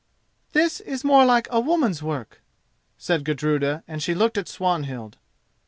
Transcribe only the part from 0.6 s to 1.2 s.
is